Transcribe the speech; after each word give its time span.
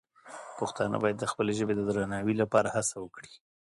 پښتانه 0.59 0.95
باید 1.03 1.17
د 1.19 1.25
خپلې 1.31 1.51
ژبې 1.59 1.73
د 1.75 1.81
درناوي 1.89 2.35
لپاره 2.41 2.73
هڅه 2.75 2.95
وکړي. 2.99 3.33